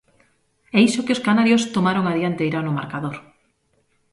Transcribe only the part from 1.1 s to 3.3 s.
os canarios tomaron a dianteira no marcador.